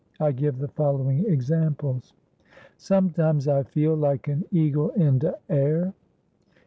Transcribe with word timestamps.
I 0.19 0.31
give 0.31 0.57
the 0.57 0.67
following 0.67 1.25
examples: 1.27 2.13
"Sometimes 2.75 3.47
I 3.47 3.61
feel 3.61 3.93
like 3.93 4.27
an 4.29 4.45
eagle 4.51 4.89
in 4.95 5.19
de 5.19 5.35
air." 5.47 5.93